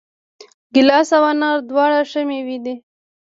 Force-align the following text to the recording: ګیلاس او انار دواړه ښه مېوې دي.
ګیلاس 0.73 1.09
او 1.17 1.23
انار 1.31 1.57
دواړه 1.69 1.99
ښه 2.09 2.21
مېوې 2.29 2.57
دي. 2.65 2.75